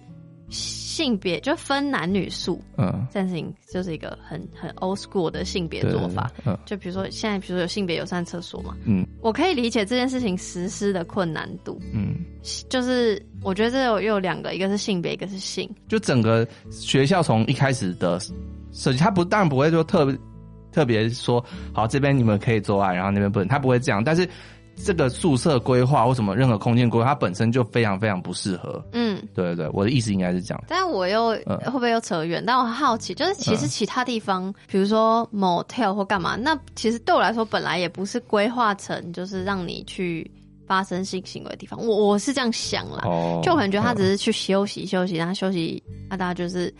[0.49, 6.29] 性别就分男女数，嗯，这件事情就是一个很很 old school 的性别做法。
[6.45, 11.79] 嗯，就比如说现在，比如说有性别友善厕所嘛，嗯，我可以理解这件事情实施的困难度。
[11.93, 12.17] 嗯，
[12.69, 15.69] 就是我觉得这有又有两个，一个是性别，一个是性。
[15.87, 18.19] 就整个学校从一开始的
[18.71, 20.17] 设计，它不当然不会说特别。
[20.75, 24.03] 特别说好，这边你们可以做爱，然后那边不能，他不会这样。
[24.03, 24.27] 但是
[24.75, 28.83] 这个宿舍规划或什么任何空间规划，它本身就非常非常不适合。
[28.91, 30.61] 嗯，对对对，我的意思应该是这样。
[30.67, 32.43] 但我又会不会又扯远？
[32.43, 40.29] 嗯、但我很好奇，就是其实其他地方，嗯、比如说 motel 或干嘛，那其实对我来说本来也不是规划成就是让你去
[40.67, 41.79] 发生性行为的地方。
[41.81, 46.73] 我我是这样想啦，哦、就我可能觉得他只是去休息休息，然后休息，那大家就是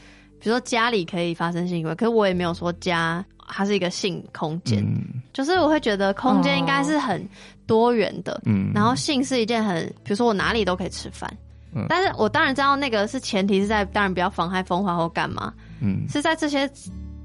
[0.45, 3.25] 比如说家里可以发生性行为，可是我也没有说家。
[3.47, 7.23] 它是一个性空间，嗯、就是我会觉得空间应该是很
[7.67, 11.31] 多元的，嗯，然后性是一件很，比如说我哪里都可以吃饭，
[11.75, 16.67] 嗯，但是我当然知道那个是前提是在，当然不要妨害风化或干嘛，嗯，是在这些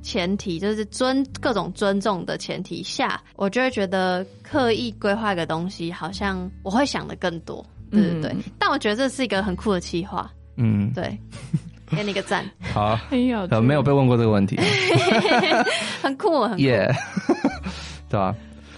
[0.03, 11.19] 前提，就是尊各种尊重的前提下，我就会觉得刻意规划一个东西，好像我会想的更多，对对对，嗯、但我觉得这是一个很酷的企划，嗯，对。
[11.97, 14.57] 给你个赞，好，很有，呃，没有被问过这个问题，
[16.01, 16.89] 很酷，很酷，耶，
[17.27, 17.35] yeah.
[18.09, 18.35] 对吧？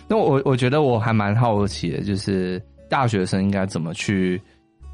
[0.08, 4.40] 那我我觉得我还蛮好奇的，就是大学生应该怎么去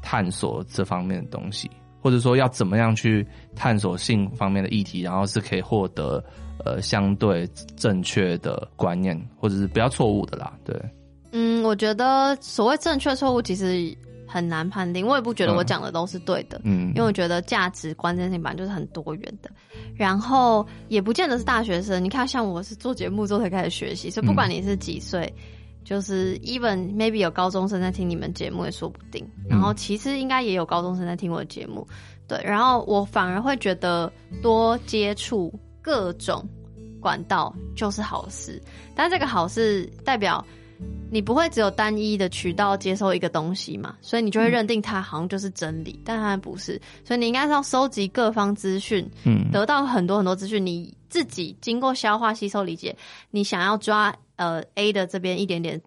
[0.01, 1.69] 探索这方面的东西，
[2.01, 6.23] 或者说要怎么样去探索性方面的议题，然后是可以获得
[6.65, 10.75] 呃相对正确的观念，或者是不要错误的啦，对。
[11.31, 13.95] 嗯，我觉得所谓正确错误，其实。
[14.31, 19.49] 很难判定，我也不觉得我讲的都是对的，嗯，因为我觉得价值观这件事情本来就是很多元的，
[19.95, 22.03] 然后也不见得是大学生。
[22.03, 25.43] 你看，像我是做节目之后才开始学习，所以不管你是几岁，嗯、
[25.83, 29.27] 就是 even maybe 有高中生在听你们节目也说不定。
[29.49, 31.87] 然后其实应该也有高中生在听我的节目，
[32.27, 32.39] 对。
[32.45, 34.13] 然后我反而会觉得
[34.43, 36.47] 多接触各种
[37.01, 38.61] 管道就是好事，
[38.93, 40.45] 但这个好事代表
[41.11, 52.95] 你不会只有单一的渠道接收一个东西嘛，所以你就会认定它好像就是真理，嗯、但它不是，所以你应该是要收集各方资讯，嗯，得到很多很多资讯，你自己经过消化、吸收、理解，
[53.31, 55.81] 你想要抓呃 A 的这边一点点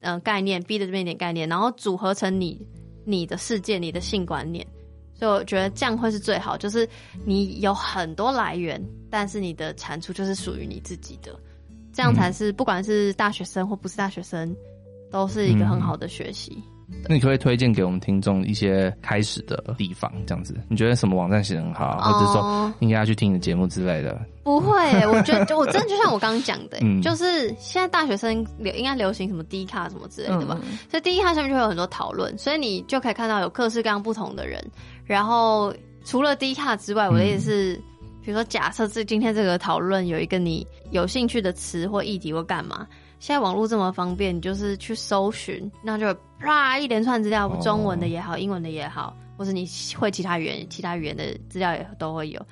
[0.00, 2.66] 呃概念，B 的这边一点概念，然后组合成你
[3.04, 4.66] 你的世界、你的性观念。
[5.14, 6.88] 所以我觉得这样会是最好，就是
[7.24, 11.38] 你有很多来源，但是你的产出就是属于你自己的，
[11.92, 14.54] 这样才是不管是大学生或不是大学生，
[15.10, 16.52] 都是一个很好的学习。
[16.56, 16.68] 嗯
[17.08, 20.12] 那你可可以推荐给我们听众一些开始的地方？
[20.26, 24.20] 这样子，你觉得什么网站写的很好，或者说应该要去听你的节目之类的？
[24.44, 24.76] 不会，
[25.06, 30.60] 我觉得我真的就像我刚刚讲的、欸， 就是现在大学生流应该流行什么低卡什么之类的吧？
[30.90, 34.62] 所以低卡上面就会有很多讨论，所以你就可以看到有各式各样不同的人。
[35.06, 35.72] 然后
[36.04, 37.80] 除了低卡之外，我的意思是，
[38.22, 42.86] 比如说假设这今天这个讨论有一个你有兴趣的词或议题或干嘛。
[43.18, 49.64] 现在网络这么方便，你就是去搜寻，那就啪一连串资料，中文的也好，英文的也好，或是你
[49.96, 52.44] 会其他语言，其他语言的资料也都会有。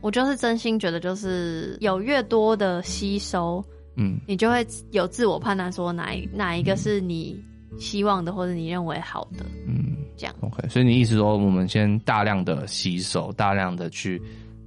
[0.00, 3.62] 我就是真心觉得，就是有越多的吸收，
[3.96, 7.38] 嗯，你就会有自我判断，说哪一哪一个是你
[7.78, 10.34] 希望的，或者你认为好的，嗯，这样。
[10.40, 14.18] OK，所以你意思说，我们先大量的吸收，大量的去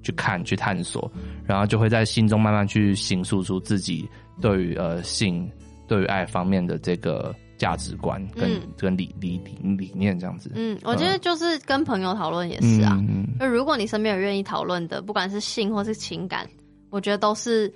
[0.04, 1.12] 去看，去探索，
[1.46, 4.08] 然后就会在心中慢慢去形塑出自己。
[4.40, 5.52] 对于呃性，
[5.88, 12.96] 对于爱方面的这个价值观跟、嗯、跟理理理理念这样子，嗯，我觉得就是跟朋友讨论也是啊。
[13.10, 16.48] 嗯，就如果你身边有愿意讨论的，不管是性或是情感，
[16.92, 17.74] 我觉得都是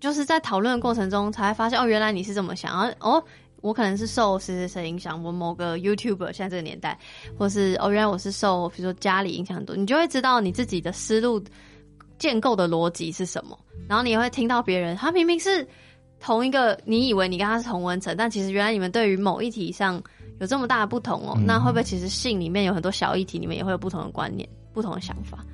[0.00, 2.92] 就是在讨论的过程中才会发现哦，原来你是这么想啊。
[3.00, 3.24] 哦，
[3.62, 6.98] 我可能是受谁谁谁影响，我某个 YouTuber 现在这个年代，
[7.38, 11.42] 或是哦，原来我是受比如说家里影响很多，你就会知道你自己的思路
[12.18, 15.66] 建构的逻辑是什么，然后你也会听到别人，他明明是。
[16.24, 20.00] 同一个，你以为你跟他是同温层，但其实原来你们对于某一题上
[20.38, 21.36] 有这么大的不同哦。
[21.44, 25.44] 那会不会其实性里面有很多小议题，你们也会有不同的观念、不同的想法？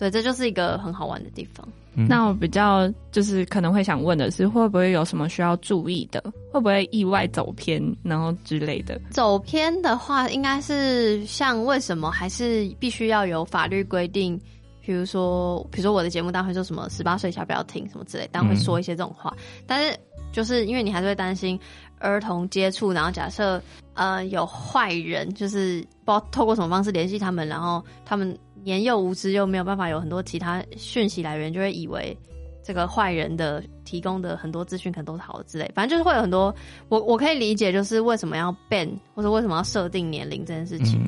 [0.00, 1.68] 对，这就是一个很好玩的地方。
[1.94, 6.22] 嗯、那我比较就是可能会想问的是，会不会有什么需要注意的？
[6.50, 8.98] 会不会意外走偏，然后之类的？
[9.10, 14.40] 走偏的话，应该是像为什么还是必须要有法律规定？
[14.80, 19.94] 比如说，比如说我的节目当会说什么十八岁以下不要听什么之类，但会说一些这种话，嗯、但是。
[20.32, 21.58] 就是因为你还是会担心
[21.98, 23.60] 儿童接触，然后假设
[23.94, 32.16] 呃有坏人，就是不知道透过什么方式联系他们，然后他们年幼无知又没有办法有很多其他讯息来源，就会以为
[32.62, 35.70] 这个坏人的提供的很多资讯可能都是好的之类。
[35.74, 36.54] 反正就是会有很多，
[36.88, 41.00] 我我可以理解，就是为什么要 ban 或者为什么要设定年龄这件事情，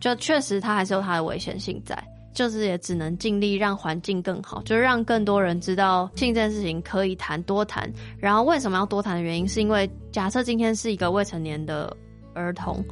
[0.00, 1.96] 就确实它还是有它的危险性在。
[2.32, 7.88] 就是也只能尽力让环境更好，就是让更多人知道性这件事情可以谈多谈。
[8.18, 11.96] 然后为什么要多谈的原因，是因为假设今天是一个未成年的
[12.34, 12.84] 儿童，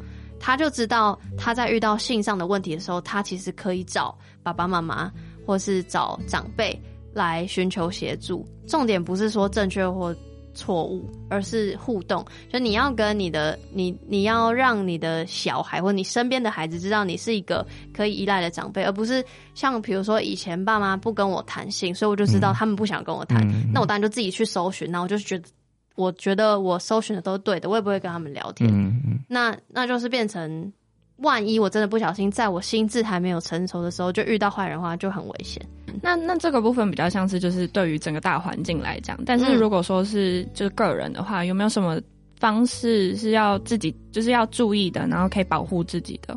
[0.43, 5.11] 他就知道他在遇到性上的问题的时候，他其实可以找爸爸妈妈
[5.47, 6.79] 或是找长辈
[7.15, 8.47] 来寻求协助。
[8.67, 10.15] 重点不是说正确或。
[10.55, 12.23] 错误，而是互动。
[12.53, 19.25] 就你要跟你的你，你要让你的小孩或你身边的孩子知道你是一个可以依赖的长辈，而不是
[19.55, 24.91] 像比如说以前爸妈不跟我谈性，所以我就知道他们不想跟我谈，那我当然就自己去搜寻。
[24.91, 25.49] 那我就觉得，
[25.95, 28.71] 我觉得我搜寻的都是对的，我也不会跟他们聊天。
[28.73, 30.73] 嗯、那那就是变成。
[31.19, 35.65] 万一我真的不小心，在我心智还没有成熟的时候就遇到坏人的话，就很危险。
[36.01, 42.01] 那那这个部分比较像是就是对于整个大环境来讲，但是如果说是就是个人的话，有没有什么
[42.41, 46.37] 方式是要自己就是要注意的，然后可以保护自己的？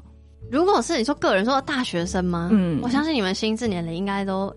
[0.52, 2.50] 如果是你说个人说大学生吗？
[2.52, 4.56] 嗯，我相信你们心智年龄应该都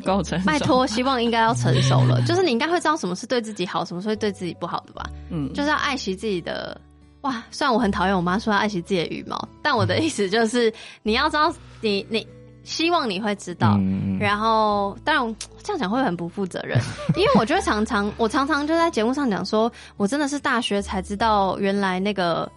[0.00, 0.46] 够成熟。
[0.46, 2.20] 拜托，希望应该要成熟了。
[2.26, 5.08] 就是你应该会知道什么是对自己好，什么是对自己不好的吧？
[5.30, 6.80] 嗯，就是要爱惜自己的。
[7.22, 12.26] 哇，虽然我很讨厌我妈说要爱惜自己的羽毛，但我的意思就是你要知道你，你你
[12.62, 16.78] 希望你会知道，嗯、然后当然这样讲会很不负责任，
[17.16, 22.50] 因为我觉得常常我常常就在节目上讲说，我真的是大学才知道原来那个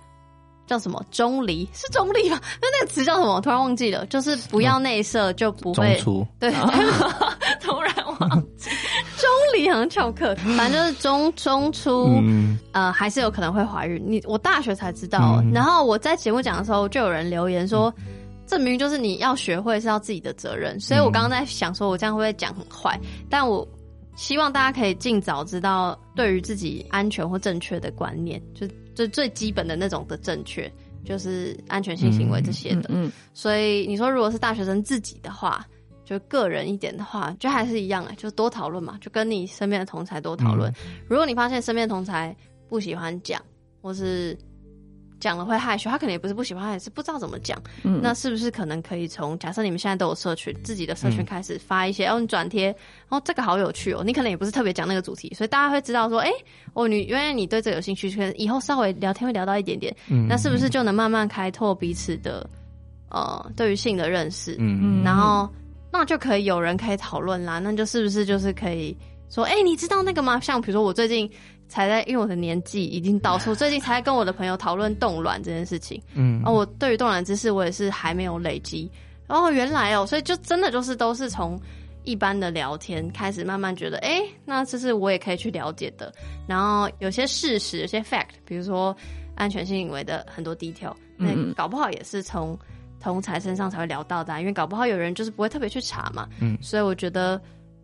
[0.68, 2.40] 叫什么中离是中离吧？
[2.62, 3.36] 那那个词叫什么？
[3.36, 6.02] 我突然忘记了，就是不要内射就不会
[6.40, 6.52] 对，
[7.62, 8.70] 突然忘记。
[9.18, 14.02] 中离好像翘课， 反正就是中中出，嗯、呃，还是有可能会怀孕。
[14.06, 17.94] 你我大学才知道，嗯、然后我在节目讲的时候，就有人留言说，
[18.48, 20.80] 证明明就是你要学会是要自己的责任。
[20.80, 23.00] 所以我刚刚在想，说我这样会不会讲很坏？
[23.30, 23.68] 但我
[24.16, 30.72] 希望大家可以尽早知道，对于自己安全或正确的观念，就就最基本的那种的正确，
[31.04, 32.90] 就是安全性行为这些的。
[32.90, 35.66] 嗯，嗯嗯，所以你说如果是大学生自己的话。
[36.04, 40.70] 就个人一点的话，就还是一样哎，就多讨论嘛，就跟你身边的同才多讨论。
[40.72, 42.36] 嗯、如果你发现身边的同才
[42.68, 43.42] 不喜欢讲，
[43.82, 44.38] 或是
[45.22, 47.58] 讲了会害羞，他可能也不是不喜欢，他也是不知道怎么讲。
[47.84, 52.76] 嗯，那是不是可能可以从假设你们现在都有社群，自己的社群开始发一些，哦，你转贴，
[53.08, 62.50] 哦，这个好有趣哦，你可能也不是特别讲那个主题，所以大家会知道说，哎、欸，哦，你原来你对这个有兴趣，可能以后稍微聊天会聊到一点点，嗯，那是不是就能慢慢开拓彼此的
[63.10, 64.56] 呃对于性的认识？
[64.60, 65.48] 嗯嗯，然后
[65.94, 68.98] 那就可以有人可以讨论啦，那就是不是就是可以
[69.30, 70.40] 说，哎、欸，你知道那个吗？
[70.40, 71.30] 像比如说我最近。
[71.72, 76.00] 才在，因为我的年纪已经到我，最近才跟我的朋友讨论冻卵这件事情。
[76.14, 78.92] 嗯，哦，我对于冻卵知识我也是还没有累积。
[79.26, 81.58] 然后原来哦，所以就真的就是都是从
[82.04, 86.14] 一般的聊天开始，慢慢觉得，哎、欸，那这是我也可以去了解的。
[86.46, 88.94] 然后有些事实，有些 fact，比如说
[89.36, 92.60] 安全性行为的很多 detail，那搞不好也是从
[93.00, 96.28] 同才身上才会聊到的，因为搞不好有人就是不会特别去查嘛。
[96.42, 97.42] 嗯，所以我觉得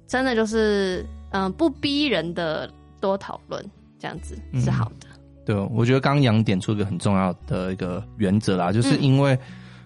[0.08, 2.70] 真的就是，嗯、呃，不逼人的
[3.00, 3.64] 多讨论。
[4.00, 5.08] 这样子是好的。
[5.12, 9.34] 嗯、对，我觉得刚刚杨点出一个很重要的一个原则啦，就是因为、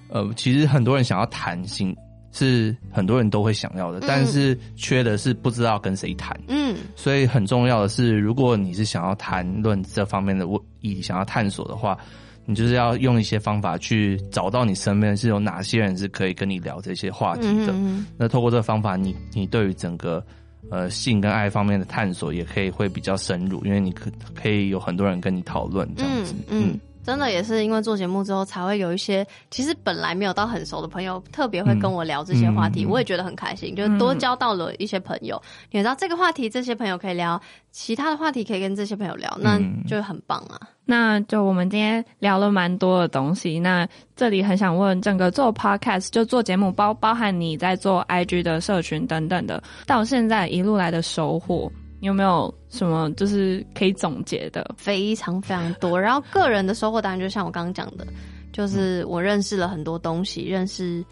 [0.09, 1.95] 嗯、呃，其实很多人想要谈心，
[2.32, 6.39] 是很多人都会想要的，嗯、但是缺的是不知道跟谁谈。
[6.47, 11.97] 嗯，所以很重要的是，如果你是想要谈论这方面的问题，想要探索的话，
[12.45, 17.72] 你就是要用一些方法去找到你身边是有哪些人是可以跟你聊这些话题的。
[17.72, 20.24] 嗯嗯，那透过这个方法，你你对于整个。
[20.70, 26.34] 呃，性跟爱方面的探索也可以会比较深入，因为你可可以有很多人跟你讨论这样子。
[26.47, 35.41] 嗯，嗯，真的也是因为做节目之后，才会有一些其实本来没有到很熟的朋友，特别会跟我聊这些话题，嗯、我也觉得很开心，就是多交到了一些朋友。
[35.45, 37.41] 嗯、你知道这个话题，这些朋友可以聊，
[37.72, 40.60] 其他的话题可以跟这些朋友聊，那就很棒啊。
[40.86, 51.72] 那就我们今天聊了蛮多的东西，那这里很想问，整个做 podcast 就做节目包包含你在做 IG 的社群等等的，到现在一路来的收获，
[52.02, 54.76] 你有没有什么就是可以总结的？
[54.78, 58.06] 非常非常多，然后个人的收获当然就像我刚刚讲的，
[58.52, 61.06] 就是我认识了很多东西，认识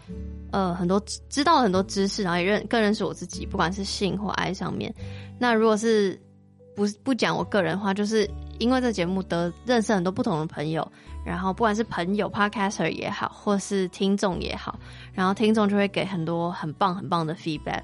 [0.50, 4.94] 呃很多知道了很多知识，然后也认更认识我自己，不管是性或爱上面。
[5.38, 6.20] 那如果是
[6.74, 8.28] 不不讲我个人的话，就是。
[8.60, 10.86] 因为这节目得认识很多不同的朋友，
[11.24, 14.78] 然后不管是朋友、podcaster 也好，或是听众也好，
[15.14, 17.80] 然后听众就会给很多很棒很棒的 feedback，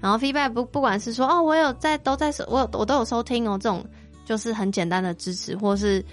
[0.00, 3.84] 然后 feedback 不不管是说哦，我有在都在我有我都有收听哦，这种
[4.24, 6.04] 就是很简单的支持，或是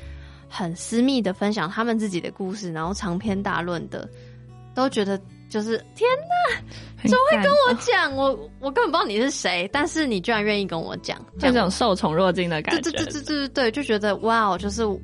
[0.47, 4.09] 很私密的分享他们自己的故事，然后长篇大论的，
[4.73, 5.19] 都觉得。
[5.47, 8.13] 就是天哪，怎么会跟我讲？
[8.13, 12.81] 我我根本不知道你是谁，但是你居然愿意跟我讲，就这种受宠若惊的感觉。
[12.81, 14.99] 对对对对对对，就觉得哇，就是我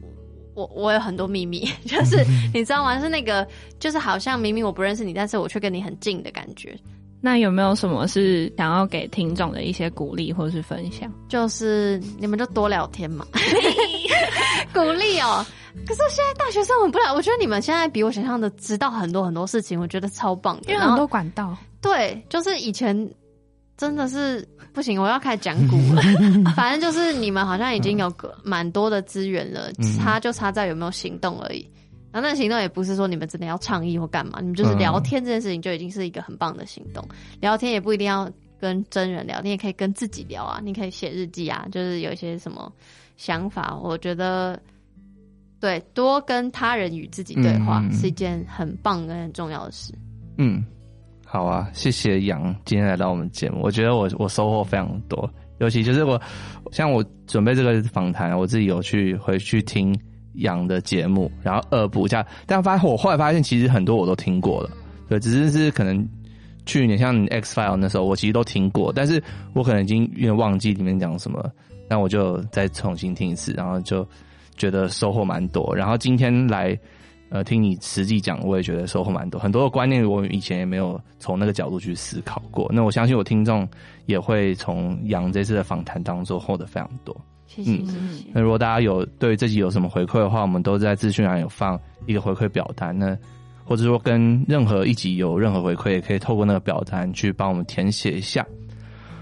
[0.75, 2.17] 我有很多秘密，就是
[2.53, 2.99] 你知道吗？
[2.99, 3.47] 是那个，
[3.79, 6.77] 就是好像明明我不认识你，但是我却跟你很近的感觉。
[7.21, 11.11] 那有没有什么是想要给听众的一些鼓励或是分享？
[11.29, 13.25] 就是你们就多聊天嘛，
[14.73, 15.45] 鼓励哦。
[15.87, 20.73] 可是现在大学生很不了，我觉得你们现在比我想象的知道很多很多事情，我觉得超棒的。
[20.73, 23.09] 因为很多管道，对，就是以前
[23.77, 26.01] 真的是不行，我要开始讲古了。
[26.57, 31.65] 反正就是你们好像已经有个蛮多的资源了，差就差在有没有行动而已。
[32.11, 37.03] 然后那个行动也不是说你们真的要倡议或干嘛，你们就是聊天这件事情就已经是一个很棒的行动。
[37.39, 42.71] 聊天也不一定要跟真人聊，你也可以跟自己聊啊，你可以写日记啊，就是有一些什么
[43.17, 44.59] 想法，我觉得。
[45.61, 49.93] 对，多跟他人与自己对话是一件很棒跟很重要的事。
[50.39, 50.65] 嗯，
[51.23, 56.19] 好啊，谢谢杨今天来到我们节目，我觉得我我收获非常多，尤其就是我
[56.71, 59.95] 像我准备这个访谈，我自己有去回去听
[60.33, 64.69] 杨的节目，然后恶补一下，但发现我后来发现其实很多我都听过了，
[65.07, 66.07] 对，只是是可能
[66.65, 69.21] 去年像 X File 那时候我其实都听过，但是
[69.53, 71.51] 我可能已经有点忘记里面讲什么，
[71.89, 74.07] 那我就再重新听一次，然后就。
[74.57, 76.77] 觉得收获蛮多，然后今天来，
[77.29, 79.41] 呃，听你实际讲，我也觉得收获蛮多。
[79.41, 82.69] 很多的观念我以前也没有从那个角度去思考过。
[82.71, 83.67] 那我相信我听众
[84.05, 87.15] 也会从杨这次的访谈当中获得非常多。
[87.55, 88.25] 谢谢，谢谢。
[88.33, 92.97] 那如果大家有对自己有什么回馈的话，我们都在资讯栏有放一个回馈表单。
[92.97, 93.17] 那
[93.63, 98.45] 或者说跟任何一集有任何回馈，也可以透过那个表单去帮我们填写一下。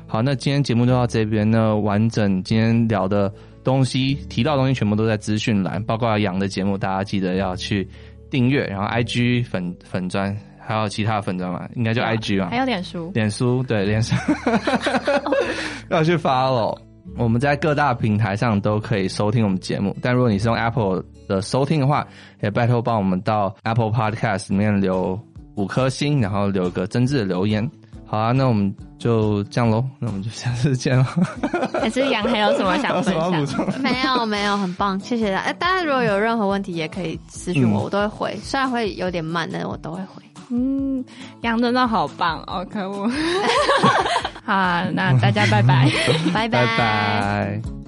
[0.07, 3.31] 好，那今天节目就到这边呢，完整今天聊的。
[3.61, 7.87] 东西提到的东西全部都在资讯栏，包括杨的节目，大家记得要去
[8.31, 8.65] 订阅。
[8.65, 14.15] 然后 IG 粉粉专，还有其他的粉专嘛，应该就 IG 嘛，还有脸书，脸书对脸书
[15.91, 16.88] 要去 follow。
[17.17, 22.05] 我们在各大平台上都可以收听我们节目，但如果你是用 Apple 的收听的话，
[22.41, 25.19] 也拜托帮我们到 Apple Podcast 里面留
[25.55, 27.69] 五颗星，然后留个真挚的留言。
[28.05, 31.05] 好啊，那我们就这样喽，那我们就下次见了。
[31.79, 33.13] 还是杨还有什么想分
[33.45, 33.81] 享？
[33.81, 35.43] 没有没有，很棒，谢谢大家。
[35.43, 38.35] 哎，大家如果有任何问题，也可以私信我，嗯、我都会回。
[38.41, 40.23] 虽然会有点慢，但是我都会回。
[40.49, 41.05] 嗯，
[41.41, 43.07] 杨真的好棒哦，可恶。
[44.49, 45.87] 好，那大家 拜拜，
[46.33, 46.65] 拜拜。
[46.65, 47.78] 拜拜。